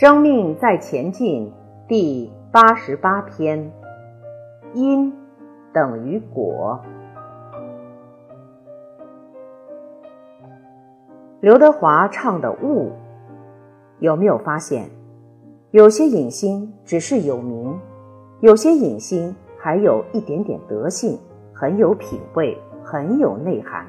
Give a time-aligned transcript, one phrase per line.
[0.00, 1.52] 生命在前进
[1.88, 3.72] 第八十八篇，
[4.72, 5.12] 因
[5.72, 6.80] 等于果。
[11.40, 12.90] 刘德华唱的《悟》，
[13.98, 14.88] 有没有发现，
[15.72, 17.76] 有些影星只是有名，
[18.38, 21.18] 有些影星还有一点点德性，
[21.52, 23.84] 很有品味，很有内涵。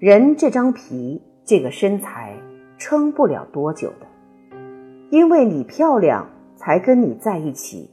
[0.00, 2.34] 人这张皮，这个身材，
[2.78, 4.09] 撑不了多久的。
[5.10, 6.24] 因为你漂亮，
[6.54, 7.90] 才跟你在一起。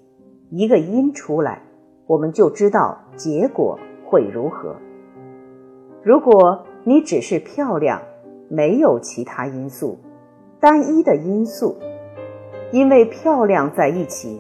[0.52, 1.64] 一个因出来，
[2.06, 4.76] 我们就知道结果会如何。
[6.04, 8.00] 如果你只是漂亮，
[8.50, 9.98] 没有其他因素，
[10.60, 11.76] 单一的因素，
[12.72, 14.40] 因为漂亮在一起，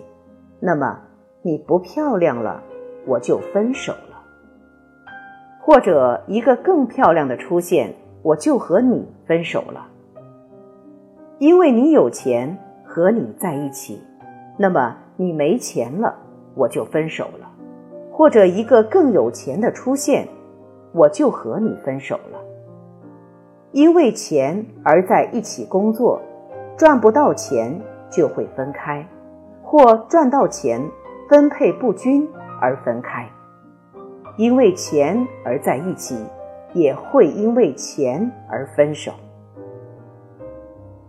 [0.59, 0.99] 那么
[1.41, 2.61] 你不漂亮了，
[3.07, 4.23] 我就分手了。
[5.59, 9.87] 或者一个更漂亮的出现，我就和你分手了，
[11.39, 12.55] 因为你有钱。
[12.97, 14.01] 和你在一起，
[14.57, 16.15] 那么你没钱了，
[16.55, 17.47] 我就分手了；
[18.11, 20.27] 或者一个更有钱的出现，
[20.93, 22.39] 我就和你分手了。
[23.71, 26.19] 因为钱而在一起工作，
[26.75, 29.07] 赚不到钱就会分开，
[29.61, 30.81] 或赚到钱
[31.29, 32.27] 分配不均
[32.59, 33.29] 而分开。
[34.37, 36.17] 因为钱而在一起，
[36.73, 39.11] 也会因为钱而分手。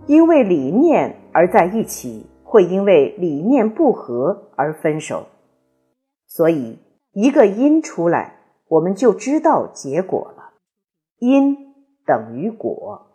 [0.04, 5.26] 因为理念而在一起，会因为理念不合而分手。
[6.26, 6.78] 所以，
[7.12, 8.36] 一个因出来，
[8.68, 10.54] 我们就知道结果了。
[11.18, 11.74] 因
[12.06, 13.07] 等于果。